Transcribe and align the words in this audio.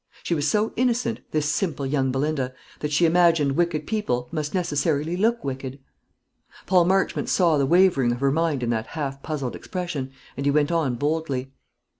She 0.23 0.33
was 0.33 0.47
so 0.47 0.73
innocent, 0.75 1.19
this 1.29 1.45
simple 1.45 1.85
young 1.85 2.11
Belinda, 2.11 2.55
that 2.79 2.91
she 2.91 3.05
imagined 3.05 3.51
wicked 3.51 3.85
people 3.85 4.29
must 4.31 4.55
necessarily 4.55 5.15
look 5.15 5.43
wicked. 5.43 5.77
Paul 6.65 6.85
Marchmont 6.85 7.29
saw 7.29 7.59
the 7.59 7.67
wavering 7.67 8.11
of 8.11 8.19
her 8.19 8.31
mind 8.31 8.63
in 8.63 8.71
that 8.71 8.87
half 8.97 9.21
puzzled 9.21 9.55
expression, 9.55 10.11
and 10.35 10.43
he 10.47 10.51
went 10.51 10.71
on 10.71 10.95
boldly. 10.95 11.53